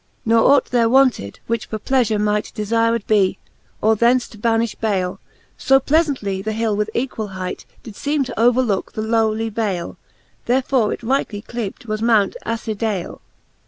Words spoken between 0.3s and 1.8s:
ought there wanted, which for